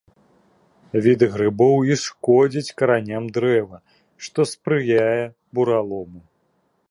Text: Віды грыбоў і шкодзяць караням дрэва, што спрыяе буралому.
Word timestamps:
Віды 1.07 1.25
грыбоў 1.33 1.77
і 1.91 1.97
шкодзяць 2.05 2.75
караням 2.81 3.23
дрэва, 3.37 3.77
што 4.29 4.39
спрыяе 4.55 5.17
буралому. 5.59 6.19